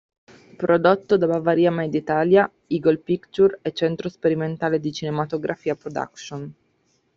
Prodotto 0.57 1.15
da 1.15 1.27
Bavaria 1.27 1.69
Media 1.69 1.99
Italia, 1.99 2.49
Eagle 2.69 2.97
Pictures 2.97 3.59
e 3.61 3.71
Centro 3.71 4.09
Sperimentale 4.09 4.79
di 4.79 4.91
Cinematografia 4.91 5.75
Production. 5.75 6.51